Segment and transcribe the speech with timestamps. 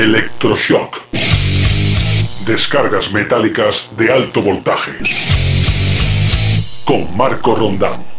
[0.00, 1.02] Electroshock.
[2.46, 4.92] Descargas metálicas de alto voltaje.
[6.86, 8.09] Con Marco Rondán.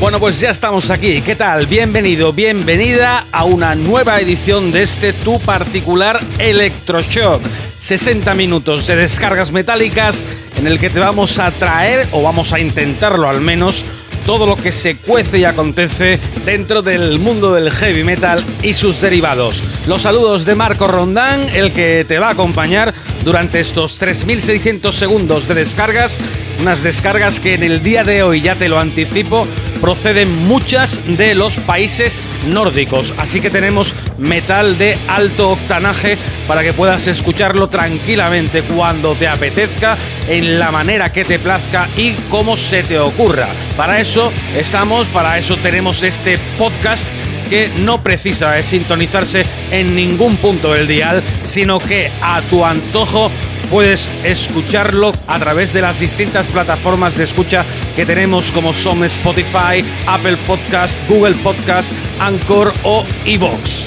[0.00, 1.20] Bueno, pues ya estamos aquí.
[1.20, 1.66] ¿Qué tal?
[1.66, 7.42] Bienvenido, bienvenida a una nueva edición de este tu particular Electroshock.
[7.78, 10.24] 60 minutos de descargas metálicas
[10.56, 13.84] en el que te vamos a traer, o vamos a intentarlo al menos,
[14.24, 19.02] todo lo que se cuece y acontece dentro del mundo del heavy metal y sus
[19.02, 19.62] derivados.
[19.86, 25.46] Los saludos de Marco Rondán, el que te va a acompañar durante estos 3.600 segundos
[25.46, 26.22] de descargas,
[26.58, 29.46] unas descargas que en el día de hoy, ya te lo anticipo,
[29.80, 33.14] proceden muchas de los países nórdicos.
[33.18, 39.96] Así que tenemos metal de alto octanaje para que puedas escucharlo tranquilamente cuando te apetezca,
[40.28, 43.48] en la manera que te plazca y como se te ocurra.
[43.76, 47.08] Para eso estamos, para eso tenemos este podcast
[47.48, 53.30] que no precisa de sintonizarse en ningún punto del dial, sino que a tu antojo
[53.70, 57.64] puedes escucharlo a través de las distintas plataformas de escucha
[57.96, 63.86] que tenemos como son Spotify, Apple Podcast, Google Podcast, Anchor o Evox.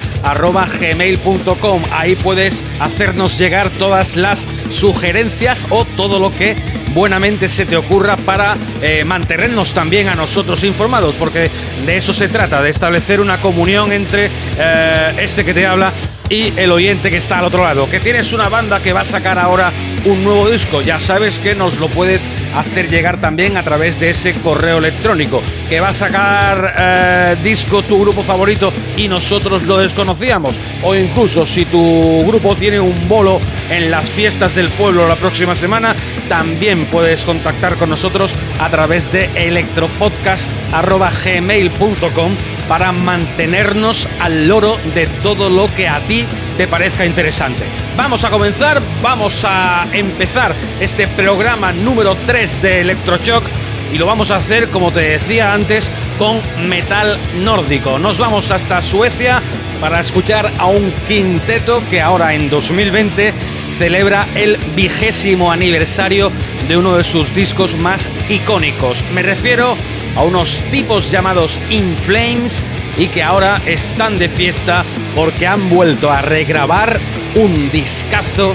[1.92, 6.56] Ahí puedes hacernos llegar todas las sugerencias o todo lo que
[6.94, 11.50] buenamente se te ocurra para eh, mantenernos también a nosotros informados, porque
[11.86, 15.92] de eso se trata, de establecer una comunión entre eh, este que te habla
[16.30, 17.88] y el oyente que está al otro lado.
[17.88, 19.72] Que tienes una banda que va a sacar ahora
[20.04, 24.10] un nuevo disco, ya sabes que nos lo puedes hacer llegar también a través de
[24.10, 25.42] ese correo electrónico.
[25.68, 30.54] Que va a sacar eh, disco tu grupo favorito y nosotros lo desconocíamos.
[30.82, 33.40] O incluso si tu grupo tiene un bolo
[33.70, 35.94] en las fiestas del pueblo la próxima semana,
[36.28, 42.36] también puedes contactar con nosotros a través de electropodcast.gmail.com
[42.66, 46.26] para mantenernos al loro de todo lo que a ti
[46.56, 47.62] te parezca interesante.
[47.96, 53.44] Vamos a comenzar, vamos a empezar este programa número 3 de Electroshock
[53.92, 58.00] y lo vamos a hacer, como te decía antes, con metal nórdico.
[58.00, 59.40] Nos vamos hasta Suecia
[59.80, 63.32] para escuchar a un quinteto que ahora en 2020
[63.78, 66.32] celebra el vigésimo aniversario
[66.66, 69.04] de uno de sus discos más icónicos.
[69.14, 69.76] Me refiero
[70.16, 72.62] a unos tipos llamados In Flames
[72.96, 74.84] y que ahora están de fiesta
[75.14, 76.98] porque han vuelto a regrabar
[77.36, 78.52] un discazo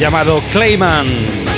[0.00, 1.51] llamado Clayman.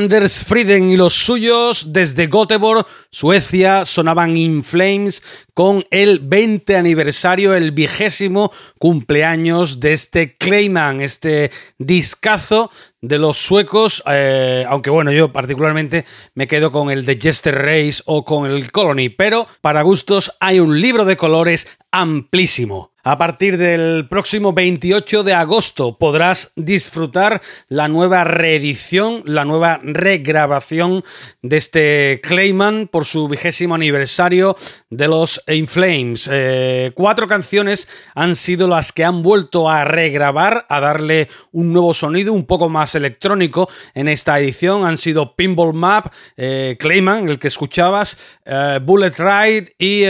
[0.00, 7.54] Anders Frieden y los suyos desde Göteborg, Suecia, sonaban In Flames con el 20 aniversario,
[7.54, 12.70] el vigésimo cumpleaños de este Clayman, este discazo
[13.02, 18.02] de los suecos, eh, aunque bueno, yo particularmente me quedo con el de Jester Race
[18.06, 22.89] o con el Colony, pero para gustos hay un libro de colores amplísimo.
[23.02, 31.02] A partir del próximo 28 de agosto podrás disfrutar la nueva reedición, la nueva regrabación
[31.40, 34.54] de este Clayman por su vigésimo aniversario
[34.90, 36.28] de los In Flames.
[36.30, 41.94] Eh, cuatro canciones han sido las que han vuelto a regrabar, a darle un nuevo
[41.94, 44.84] sonido un poco más electrónico en esta edición.
[44.84, 50.04] Han sido Pinball Map, eh, Clayman, el que escuchabas, eh, Bullet Ride y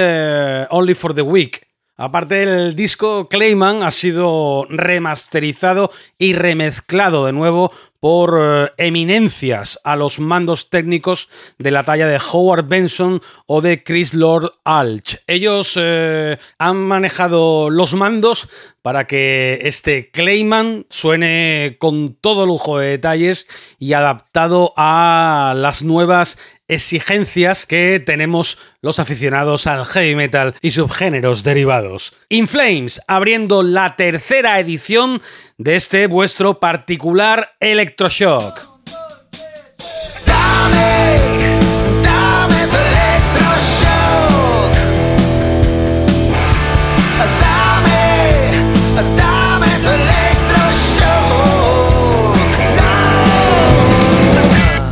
[0.70, 1.69] Only for the Week.
[2.02, 9.96] Aparte el disco Clayman ha sido remasterizado y remezclado de nuevo por eh, eminencias a
[9.96, 15.18] los mandos técnicos de la talla de Howard Benson o de Chris Lord Alch.
[15.26, 18.48] Ellos eh, han manejado los mandos
[18.80, 23.46] para que este Clayman suene con todo lujo de detalles
[23.78, 26.38] y adaptado a las nuevas
[26.70, 32.14] exigencias que tenemos los aficionados al heavy metal y subgéneros derivados.
[32.28, 35.20] In Flames, abriendo la tercera edición
[35.58, 38.69] de este vuestro particular electroshock.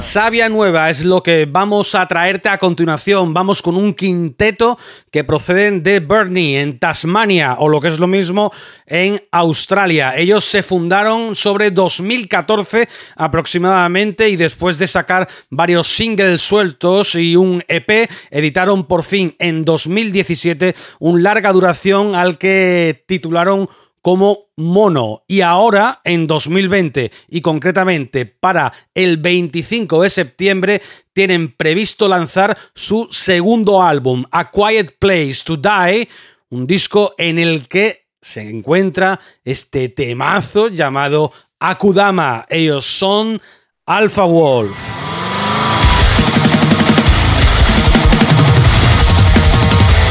[0.00, 3.34] Sabia Nueva es lo que vamos a traerte a continuación.
[3.34, 4.78] Vamos con un quinteto
[5.10, 8.52] que proceden de Burney, en Tasmania, o lo que es lo mismo,
[8.86, 10.16] en Australia.
[10.16, 17.64] Ellos se fundaron sobre 2014 aproximadamente y después de sacar varios singles sueltos y un
[17.66, 23.68] EP, editaron por fin en 2017 un larga duración al que titularon
[24.02, 32.08] como mono y ahora en 2020 y concretamente para el 25 de septiembre tienen previsto
[32.08, 36.08] lanzar su segundo álbum, A Quiet Place to Die,
[36.50, 42.46] un disco en el que se encuentra este temazo llamado Akudama.
[42.48, 43.40] Ellos son
[43.86, 44.78] Alpha Wolf.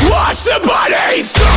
[0.10, 1.57] Watch the bodies!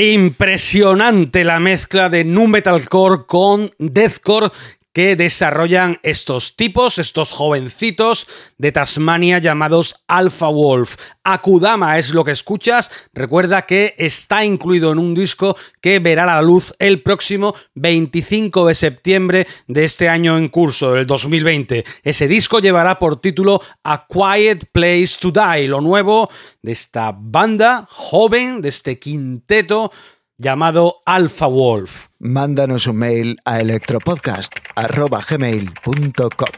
[0.00, 4.48] Impresionante la mezcla de nu metalcore con deathcore
[4.92, 8.26] que desarrollan estos tipos, estos jovencitos
[8.58, 10.96] de Tasmania llamados Alpha Wolf.
[11.22, 12.90] Akudama es lo que escuchas.
[13.12, 18.74] Recuerda que está incluido en un disco que verá la luz el próximo 25 de
[18.74, 21.84] septiembre de este año en curso, del 2020.
[22.02, 26.30] Ese disco llevará por título A Quiet Place to Die, lo nuevo
[26.62, 29.92] de esta banda joven, de este quinteto
[30.40, 32.06] llamado Alpha Wolf.
[32.18, 36.48] Mándanos un mail a electropodcast.gmail.com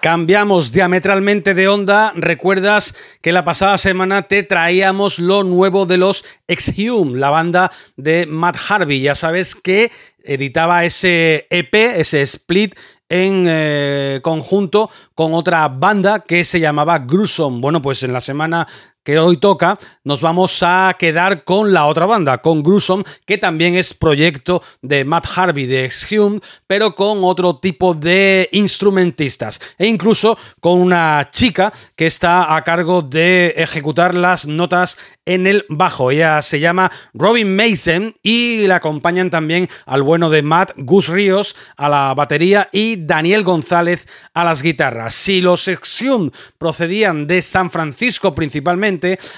[0.00, 2.12] Cambiamos diametralmente de onda.
[2.16, 8.26] Recuerdas que la pasada semana te traíamos lo nuevo de los Exhume, la banda de
[8.26, 9.00] Matt Harvey.
[9.00, 9.92] Ya sabes que
[10.24, 12.74] editaba ese EP, ese split
[13.08, 17.60] en eh, conjunto con otra banda que se llamaba Gruesome.
[17.60, 18.66] Bueno, pues en la semana
[19.04, 23.74] que hoy toca, nos vamos a quedar con la otra banda, con Gruesome, que también
[23.74, 30.38] es proyecto de Matt Harvey de Exhumed, pero con otro tipo de instrumentistas e incluso
[30.60, 36.10] con una chica que está a cargo de ejecutar las notas en el bajo.
[36.10, 41.56] Ella se llama Robin Mason y la acompañan también al bueno de Matt Gus Ríos
[41.76, 45.14] a la batería y Daniel González a las guitarras.
[45.14, 48.91] Si los Exhumed procedían de San Francisco principalmente,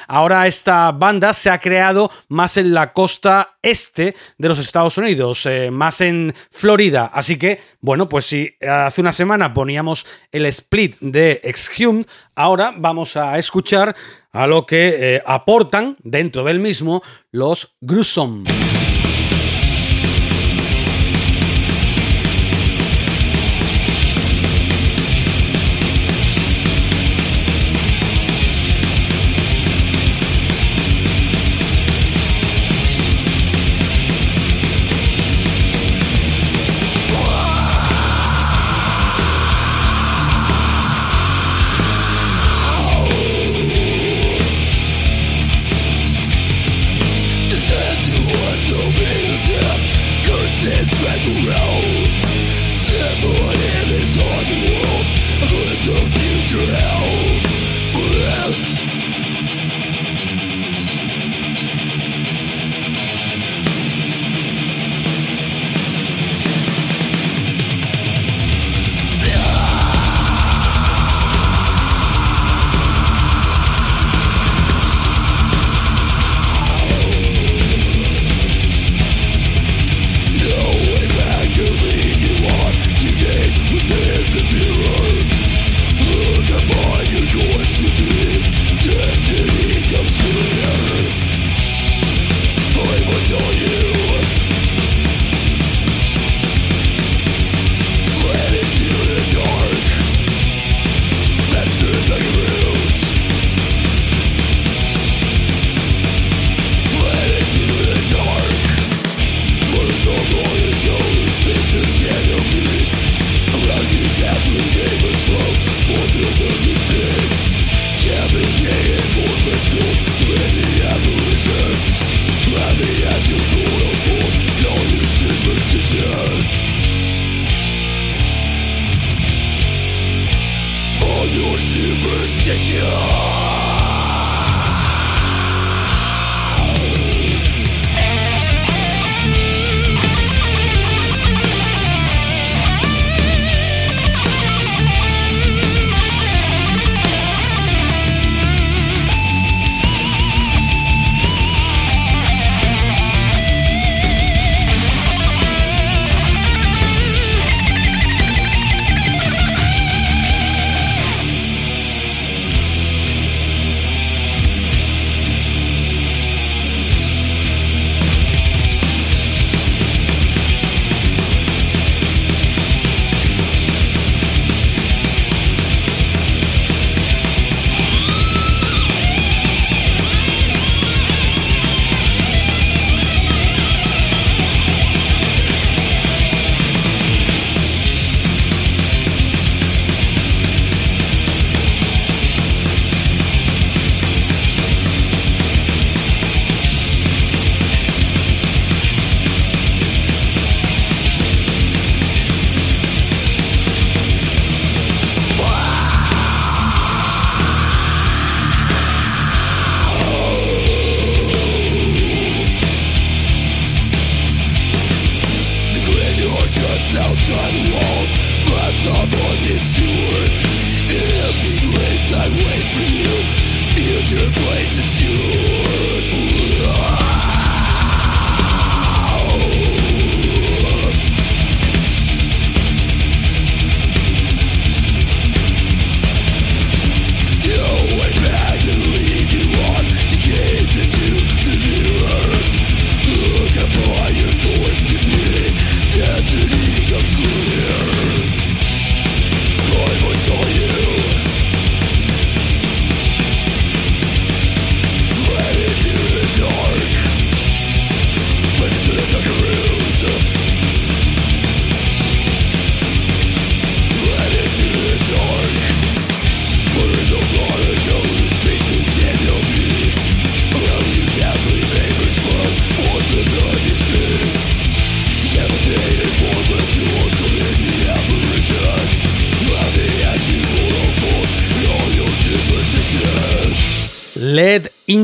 [0.09, 5.47] ahora esta banda se ha creado más en la costa este de los Estados Unidos,
[5.47, 7.11] eh, más en Florida.
[7.13, 13.17] Así que, bueno, pues si hace una semana poníamos el split de Exhumed, ahora vamos
[13.17, 13.95] a escuchar
[14.33, 18.64] a lo que eh, aportan dentro del mismo los Gruesome.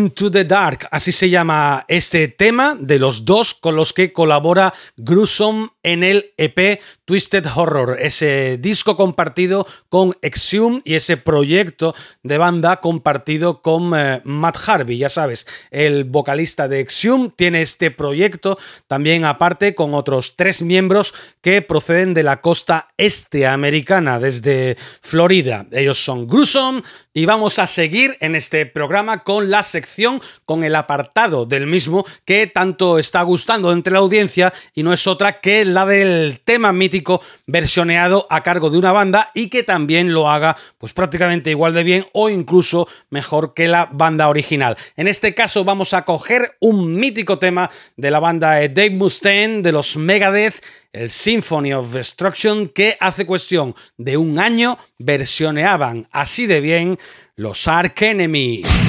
[0.08, 4.72] To the Dark, así se llama este tema de los dos con los que colabora
[4.96, 12.38] Gruesome en el EP Twisted Horror, ese disco compartido con Exhume y ese proyecto de
[12.38, 18.58] banda compartido con eh, Matt Harvey, ya sabes, el vocalista de Exhume tiene este proyecto
[18.86, 25.66] también aparte con otros tres miembros que proceden de la costa este americana, desde Florida.
[25.72, 30.76] Ellos son Gruesome y vamos a seguir en este programa con la sección, con el
[30.76, 35.64] apartado del mismo que tanto está gustando entre la audiencia y no es otra que
[35.74, 40.56] la del tema mítico versioneado a cargo de una banda y que también lo haga
[40.78, 44.76] pues prácticamente igual de bien o incluso mejor que la banda original.
[44.96, 49.62] En este caso vamos a coger un mítico tema de la banda de Dave Mustaine
[49.62, 56.46] de los Megadeth, el Symphony of Destruction, que hace cuestión de un año versioneaban así
[56.46, 56.98] de bien
[57.36, 58.79] los Ark Enemy.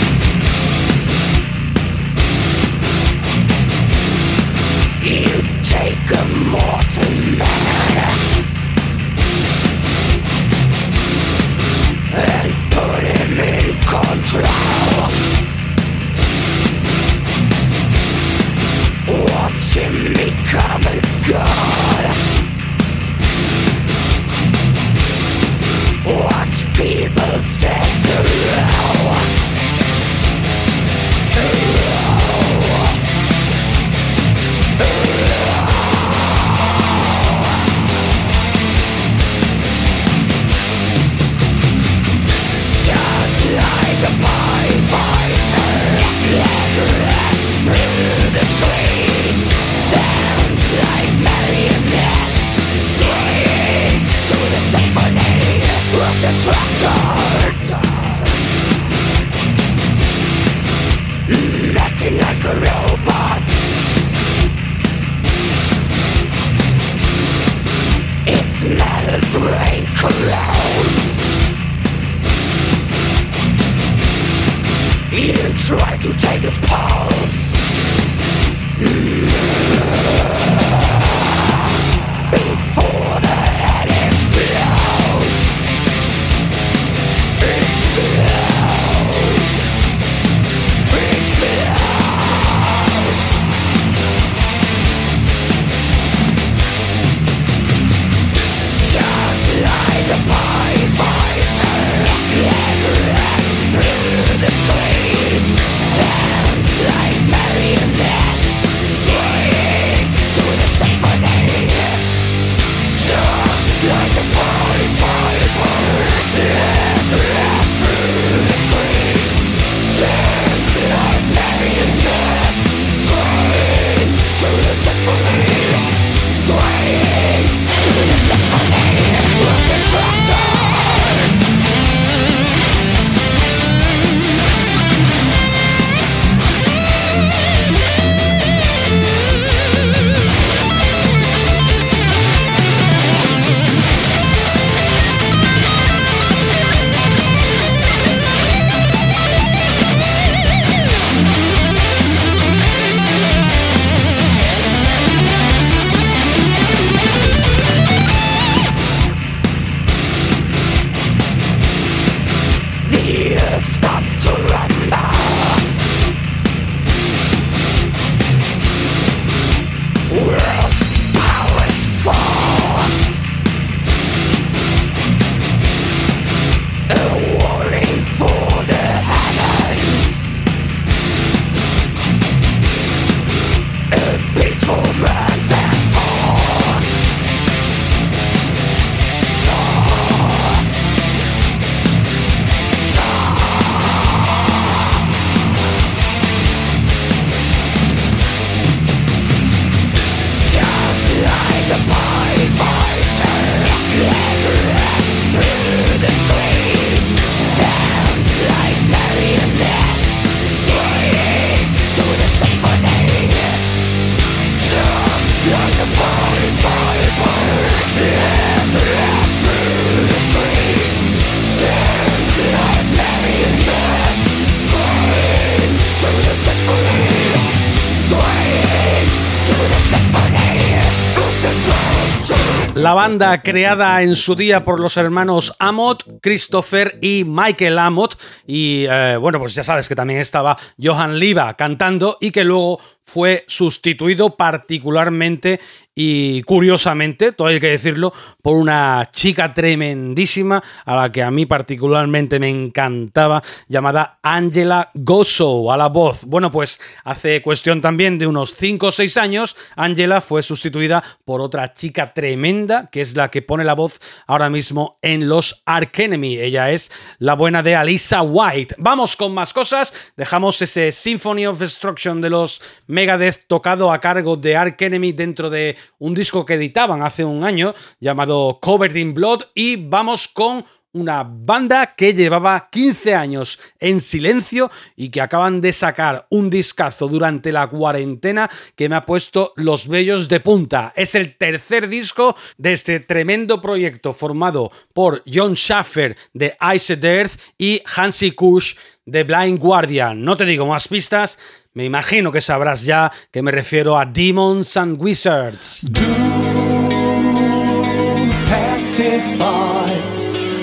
[232.82, 238.16] La banda creada en su día por los hermanos Amott, Christopher y Michael Amott.
[238.48, 242.80] Y eh, bueno, pues ya sabes que también estaba Johan Liva cantando y que luego
[243.06, 245.60] fue sustituido particularmente
[245.94, 251.46] y curiosamente, todo hay que decirlo, por una chica tremendísima a la que a mí
[251.46, 256.24] particularmente me encantaba, llamada Angela Gosso a la voz.
[256.26, 261.42] Bueno, pues hace cuestión también de unos 5 o 6 años, Angela fue sustituida por
[261.42, 266.00] otra chica tremenda, que es la que pone la voz ahora mismo en los Ark
[266.00, 266.38] Enemy.
[266.38, 268.76] Ella es la buena de Alisa White.
[268.78, 274.38] Vamos con más cosas, dejamos ese Symphony of Destruction de los Megadeth tocado a cargo
[274.38, 279.14] de Ark Enemy dentro de un disco que editaban hace un año llamado Covered in
[279.14, 285.62] Blood y vamos con una banda que llevaba 15 años en silencio y que acaban
[285.62, 290.92] de sacar un discazo durante la cuarentena que me ha puesto los vellos de punta.
[290.96, 297.40] Es el tercer disco de este tremendo proyecto formado por John Schaffer de Ice Earth
[297.58, 300.24] y Hansi Kush de Blind Guardian.
[300.24, 301.40] No te digo más pistas,
[301.74, 305.88] me imagino que sabrás ya que me refiero a Demons and Wizards.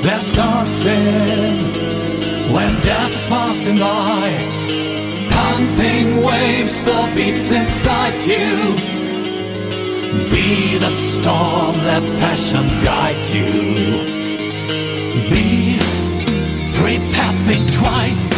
[0.00, 1.72] There's dancing
[2.52, 4.30] when death is passing by.
[5.28, 8.76] Pumping waves, the beats inside you.
[10.30, 13.52] Be the storm, let passion guide you.
[15.28, 15.78] Be
[16.72, 18.37] prepared, think twice.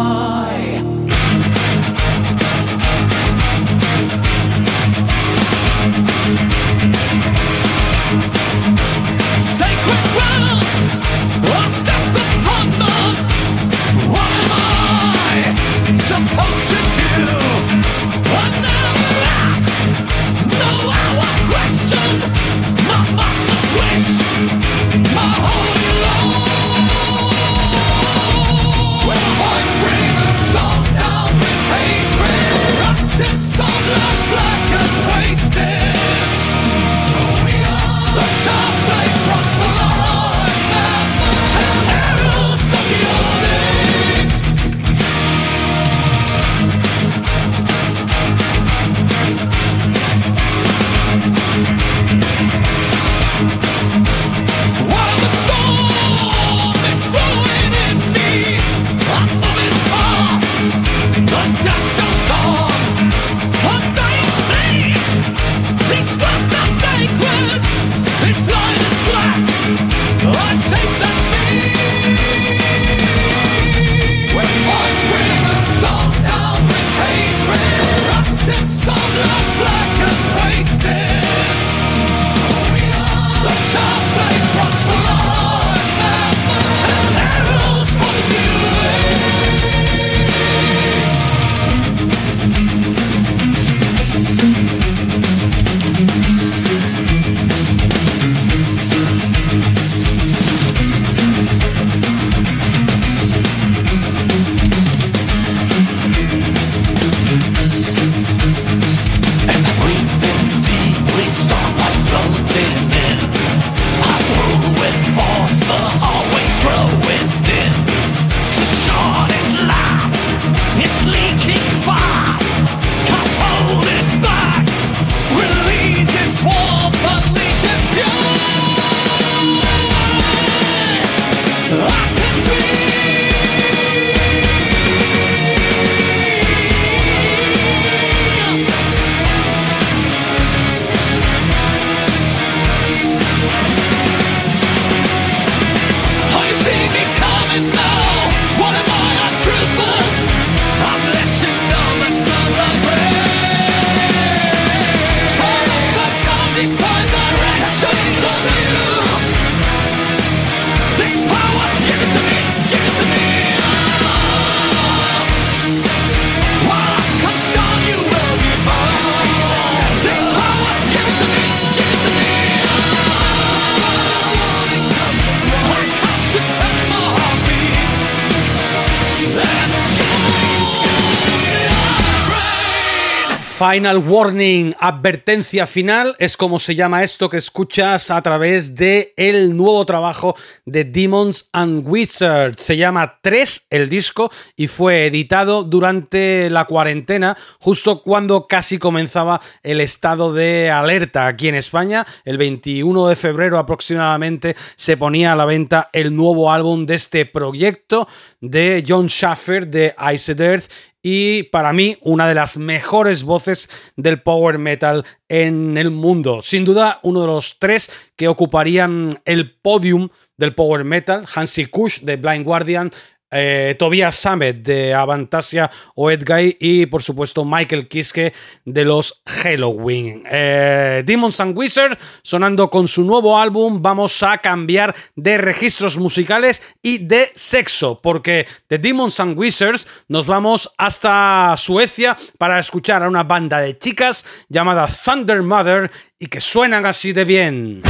[183.71, 189.55] Final Warning, advertencia final, es como se llama esto que escuchas a través de el
[189.55, 192.61] nuevo trabajo de Demons and Wizards.
[192.61, 199.39] Se llama 3 el disco y fue editado durante la cuarentena, justo cuando casi comenzaba
[199.63, 202.05] el estado de alerta aquí en España.
[202.25, 207.25] El 21 de febrero aproximadamente se ponía a la venta el nuevo álbum de este
[207.25, 208.09] proyecto
[208.41, 210.69] de John Schaffer de Iced Earth
[211.01, 216.41] y para mí una de las mejores voces del power metal en el mundo.
[216.41, 222.01] Sin duda, uno de los tres que ocuparían el podium del power metal, Hansi Kush
[222.01, 222.91] de Blind Guardian,
[223.31, 228.33] eh, Tobias Sammet de Avantasia o Edguy y por supuesto Michael Kiske
[228.65, 230.23] de los Halloween.
[230.29, 236.61] Eh, Demons and Wizards sonando con su nuevo álbum vamos a cambiar de registros musicales
[236.81, 243.07] y de sexo porque de Demons and Wizards nos vamos hasta Suecia para escuchar a
[243.07, 245.89] una banda de chicas llamada Thunder Mother
[246.19, 247.81] y que suenan así de bien.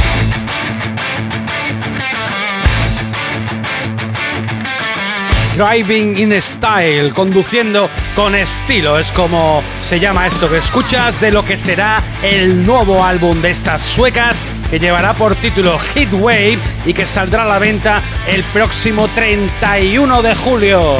[5.56, 11.44] Driving in Style, conduciendo con estilo, es como se llama esto que escuchas de lo
[11.44, 16.94] que será el nuevo álbum de estas suecas que llevará por título Hit Wave y
[16.94, 20.96] que saldrá a la venta el próximo 31 de julio.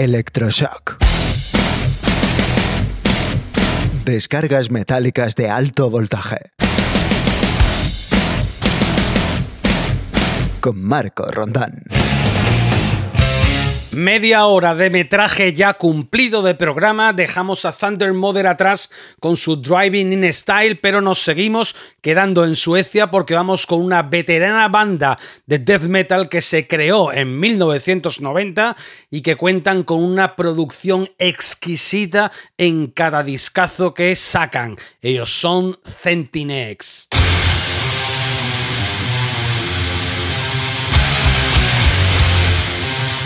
[0.00, 0.96] Electroshock.
[4.04, 6.52] Descargas metálicas de alto voltaje.
[10.60, 11.82] Con Marco Rondán.
[13.90, 19.56] Media hora de metraje ya cumplido de programa, dejamos a Thunder Mother atrás con su
[19.56, 25.18] Driving in Style, pero nos seguimos quedando en Suecia porque vamos con una veterana banda
[25.46, 28.76] de death metal que se creó en 1990
[29.10, 34.76] y que cuentan con una producción exquisita en cada discazo que sacan.
[35.00, 37.08] Ellos son Centinex.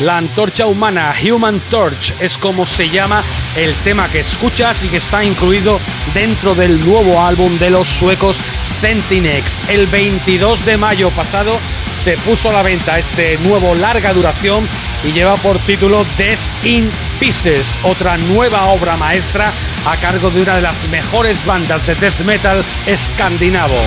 [0.00, 3.22] La antorcha humana, Human Torch, es como se llama
[3.56, 5.78] el tema que escuchas y que está incluido
[6.14, 8.42] dentro del nuevo álbum de los suecos
[8.80, 9.60] Centinex.
[9.68, 11.58] El 22 de mayo pasado
[11.94, 14.66] se puso a la venta este nuevo larga duración
[15.04, 19.52] y lleva por título Death in Pieces, otra nueva obra maestra
[19.84, 23.80] a cargo de una de las mejores bandas de death metal escandinavo.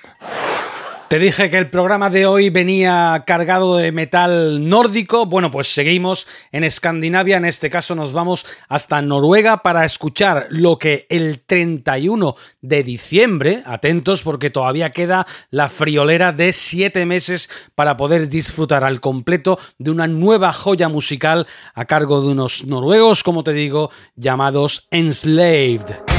[1.11, 5.25] te dije que el programa de hoy venía cargado de metal nórdico.
[5.25, 7.35] Bueno, pues seguimos en Escandinavia.
[7.35, 13.61] En este caso nos vamos hasta Noruega para escuchar lo que el 31 de diciembre,
[13.65, 19.91] atentos porque todavía queda la friolera de siete meses para poder disfrutar al completo de
[19.91, 26.10] una nueva joya musical a cargo de unos noruegos, como te digo, llamados Enslaved.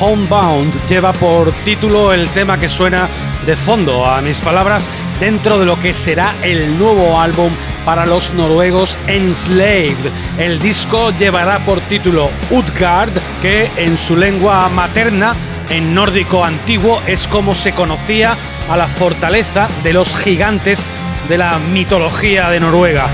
[0.00, 3.06] Homebound lleva por título el tema que suena
[3.44, 4.86] de fondo a mis palabras
[5.20, 7.52] dentro de lo que será el nuevo álbum
[7.84, 9.98] para los noruegos Enslaved.
[10.38, 13.10] El disco llevará por título Utgard,
[13.42, 15.34] que en su lengua materna,
[15.68, 18.36] en nórdico antiguo, es como se conocía
[18.70, 20.88] a la fortaleza de los gigantes
[21.28, 23.06] de la mitología de Noruega.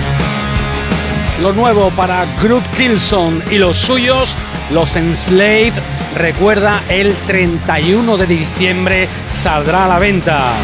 [1.43, 4.37] Lo nuevo para Groot Kilson y los suyos,
[4.71, 5.75] los Enslaved
[6.17, 10.55] Recuerda, el 31 de diciembre saldrá a la venta.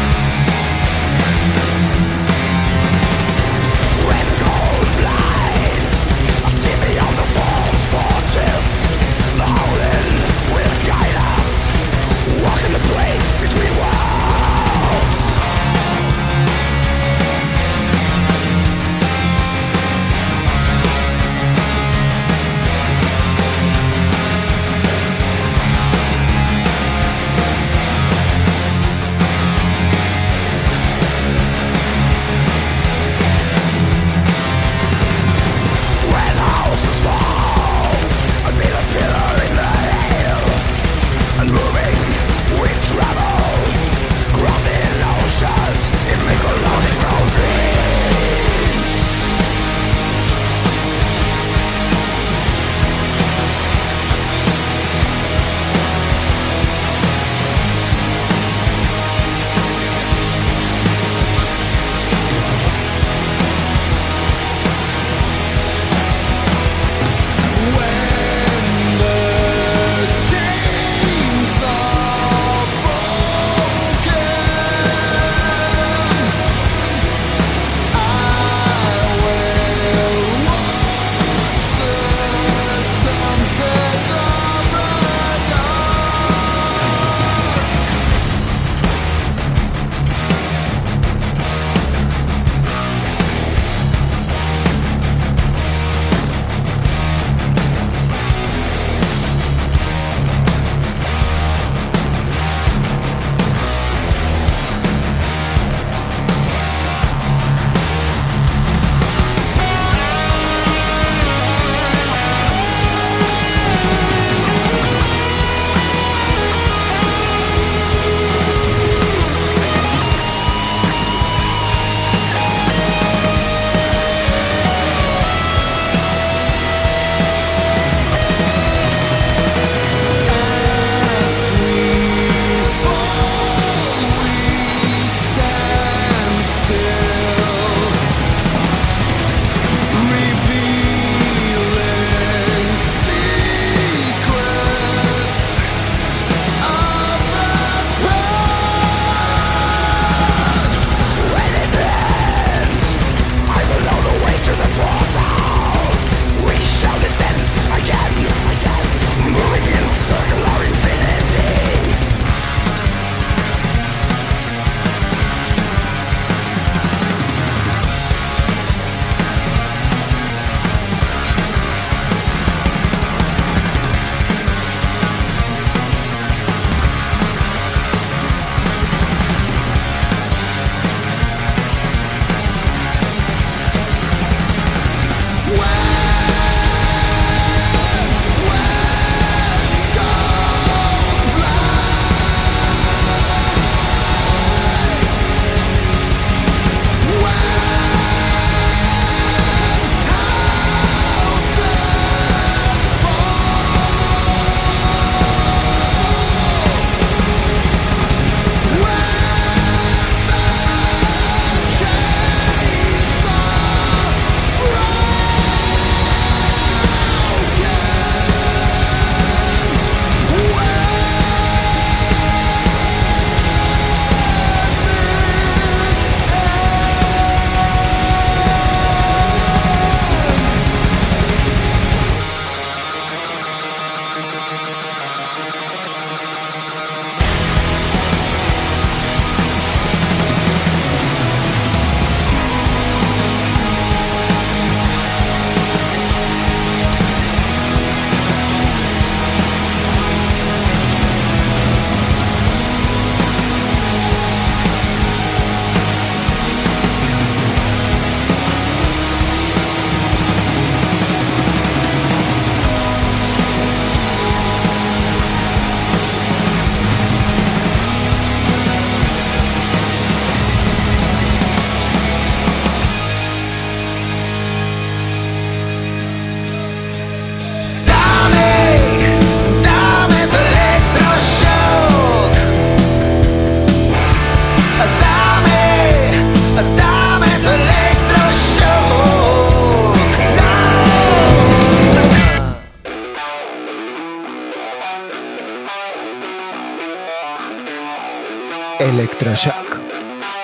[299.03, 299.81] Electroshock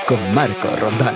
[0.05, 1.15] con Marco Rondán.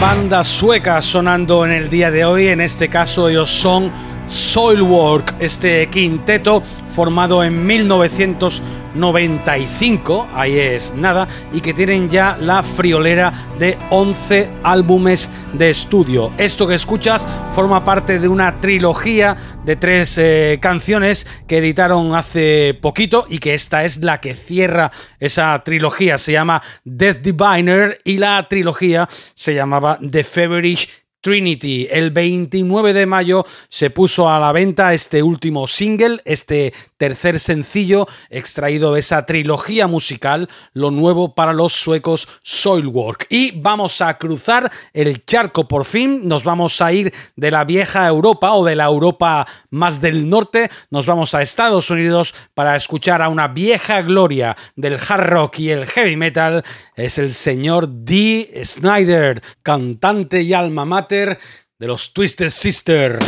[0.00, 3.90] Banda sueca sonando en el día de hoy, en este caso ellos son
[4.26, 6.62] Soilwork, este quinteto
[6.94, 8.62] formado en 1900
[8.94, 16.32] 95, ahí es nada, y que tienen ya la friolera de 11 álbumes de estudio.
[16.38, 22.78] Esto que escuchas forma parte de una trilogía de tres eh, canciones que editaron hace
[22.80, 26.18] poquito y que esta es la que cierra esa trilogía.
[26.18, 30.88] Se llama Death Diviner y la trilogía se llamaba The Feverish
[31.24, 31.88] Trinity.
[31.90, 36.74] El 29 de mayo se puso a la venta este último single, este
[37.04, 43.26] tercer sencillo extraído de esa trilogía musical, lo nuevo para los suecos Soilwork.
[43.28, 48.08] Y vamos a cruzar el charco por fin, nos vamos a ir de la vieja
[48.08, 53.20] Europa o de la Europa más del norte, nos vamos a Estados Unidos para escuchar
[53.20, 56.64] a una vieja gloria del hard rock y el heavy metal,
[56.96, 61.38] es el señor Dee Snyder, cantante y alma mater
[61.78, 63.18] de los Twisted Sister.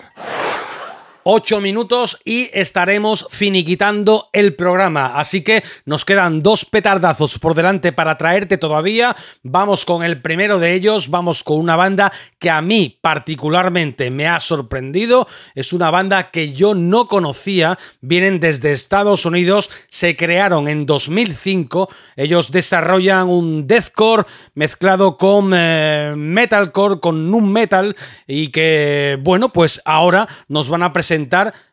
[1.23, 5.19] 8 minutos y estaremos finiquitando el programa.
[5.19, 9.15] Así que nos quedan dos petardazos por delante para traerte todavía.
[9.43, 14.27] Vamos con el primero de ellos, vamos con una banda que a mí particularmente me
[14.27, 15.27] ha sorprendido.
[15.55, 21.89] Es una banda que yo no conocía, vienen desde Estados Unidos, se crearon en 2005.
[22.15, 27.95] Ellos desarrollan un deathcore mezclado con eh, metalcore, con nu metal
[28.25, 31.08] y que, bueno, pues ahora nos van a presentar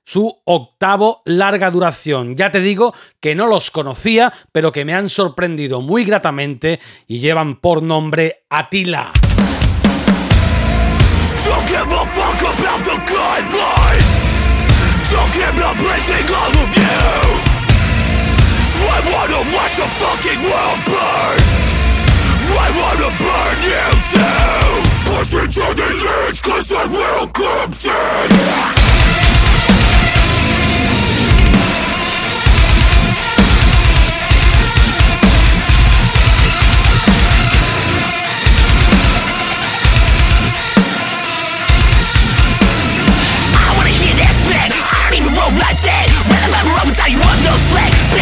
[0.05, 2.34] su octavo larga duración.
[2.37, 7.18] Ya te digo que no los conocía, pero que me han sorprendido muy gratamente y
[7.18, 9.12] llevan por nombre Atila.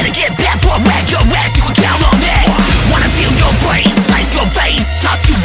[0.05, 2.44] Better get back for a wreck your ass, you can count on that.
[2.92, 4.84] Wanna feel your brain, slice your veins.
[5.00, 5.36] Toss you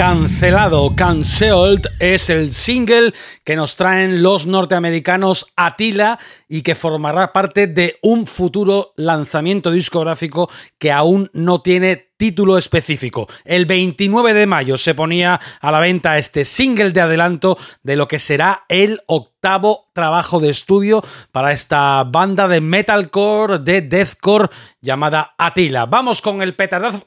[0.00, 3.12] Cancelado, Cancelled es el single
[3.44, 10.48] que nos traen los norteamericanos Atila y que formará parte de un futuro lanzamiento discográfico
[10.78, 13.28] que aún no tiene título específico.
[13.44, 18.08] El 29 de mayo se ponía a la venta este single de adelanto de lo
[18.08, 24.48] que será el octavo trabajo de estudio para esta banda de metalcore, de deathcore
[24.80, 25.84] llamada Atila.
[25.84, 27.06] Vamos con el petardazo.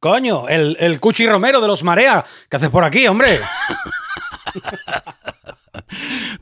[0.00, 2.24] Co- Coño, el, el Cuchi Romero de los Marea.
[2.48, 3.38] ¿Qué haces por aquí, hombre?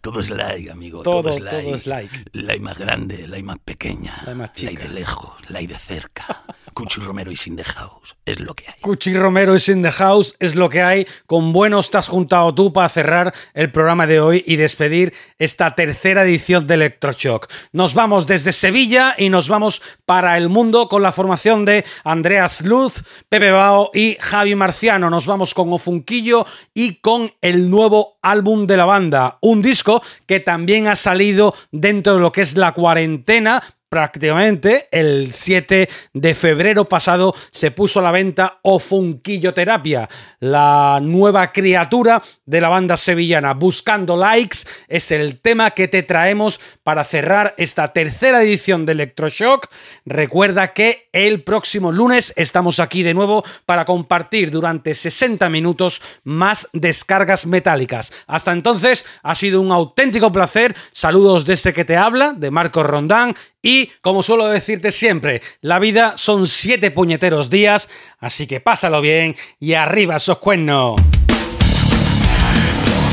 [0.03, 1.03] Todo es like, amigo.
[1.03, 1.73] Todo, Todo, es todo like.
[1.75, 2.25] es like.
[2.33, 4.15] Like más grande, like más pequeña.
[4.25, 4.73] Like más chica.
[4.73, 6.45] Like de lejos, like de cerca.
[6.77, 8.17] Cuchi Romero y Sin the House.
[8.27, 8.75] Es lo que hay.
[8.83, 11.07] Cuchi Romero es in the house, es lo que hay.
[11.25, 15.75] Con buenos te has juntado tú para cerrar el programa de hoy y despedir esta
[15.75, 17.51] tercera edición de Electroshock.
[17.73, 22.61] Nos vamos desde Sevilla y nos vamos para el mundo con la formación de Andreas
[22.61, 25.09] Luz, Pepe Bao y Javi Marciano.
[25.09, 29.39] Nos vamos con Ofunquillo y con el nuevo álbum de la banda.
[29.41, 35.33] Un disco que también ha salido dentro de lo que es la cuarentena prácticamente el
[35.33, 40.09] 7 de febrero pasado se puso a la venta Ofunquilloterapia,
[40.41, 43.55] la nueva criatura de la banda sevillana.
[43.55, 44.59] Buscando likes
[44.89, 49.69] es el tema que te traemos para cerrar esta tercera edición de Electroshock.
[50.05, 56.69] Recuerda que el próximo lunes estamos aquí de nuevo para compartir durante 60 minutos más
[56.73, 58.13] descargas metálicas.
[58.27, 60.75] Hasta entonces ha sido un auténtico placer.
[60.93, 63.35] Saludos desde que te habla, de Marco Rondán
[63.67, 67.89] y, como suelo decirte siempre, la vida son siete puñeteros días,
[68.21, 70.97] así que pásalo bien y arriba esos cuernos.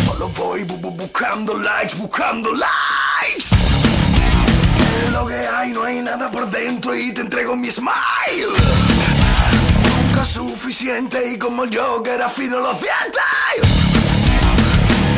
[0.06, 3.48] Solo voy bu- bu- buscando likes, buscando likes.
[5.12, 7.94] Lo que hay, no hay nada por dentro y te entrego mi smile.
[10.06, 13.22] Nunca suficiente y como yo que era fino los dientes.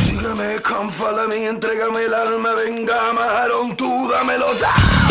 [0.04, 5.05] Sígueme, come follow me, entrégame el alma, venga, marón, tú dámelo down.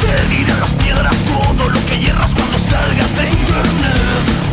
[0.00, 4.49] Te diré a las piedras todo lo que hierras cuando salgas de internet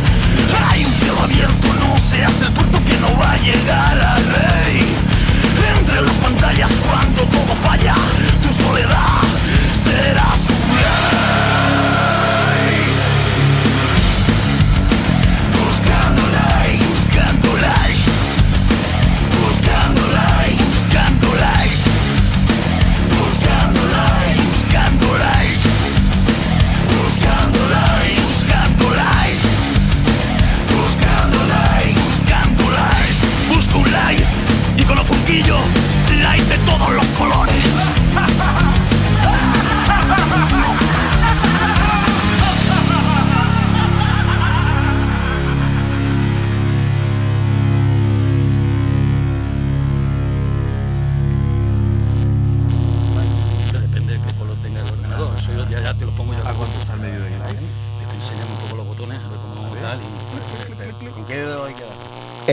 [0.70, 4.82] Hay un cielo abierto, no seas el tuerto que no va a llegar al rey.
[5.76, 7.94] Entre las pantallas cuando todo falla,
[8.42, 9.22] tu soledad
[9.72, 11.27] será su ley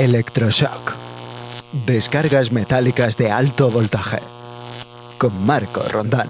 [0.05, 0.93] Electroshock.
[1.87, 4.19] Descargas metálicas de alto voltaje.
[5.17, 6.29] Con Marco Rondán.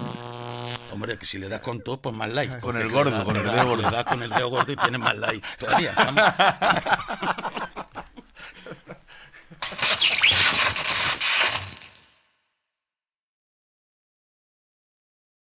[0.90, 2.60] Hombre, que si le das con todo, pues más like.
[2.60, 3.82] Con el gordo, con el dedo gordo.
[3.82, 5.92] Le das con el dedo gordo y tienes más like todavía.